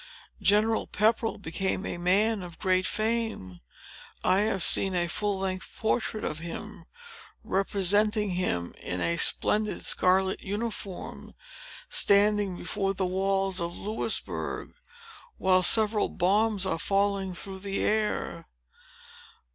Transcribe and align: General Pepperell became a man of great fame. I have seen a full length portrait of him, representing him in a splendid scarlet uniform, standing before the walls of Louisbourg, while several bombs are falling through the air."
General 0.41 0.87
Pepperell 0.87 1.37
became 1.37 1.85
a 1.85 1.97
man 1.99 2.41
of 2.41 2.57
great 2.57 2.87
fame. 2.87 3.59
I 4.23 4.39
have 4.39 4.63
seen 4.63 4.95
a 4.95 5.07
full 5.07 5.37
length 5.37 5.75
portrait 5.77 6.23
of 6.23 6.39
him, 6.39 6.85
representing 7.43 8.31
him 8.31 8.73
in 8.81 8.99
a 8.99 9.17
splendid 9.17 9.85
scarlet 9.85 10.41
uniform, 10.41 11.35
standing 11.87 12.57
before 12.57 12.95
the 12.95 13.05
walls 13.05 13.61
of 13.61 13.77
Louisbourg, 13.77 14.73
while 15.37 15.61
several 15.61 16.09
bombs 16.09 16.65
are 16.65 16.79
falling 16.79 17.35
through 17.35 17.59
the 17.59 17.83
air." 17.83 18.47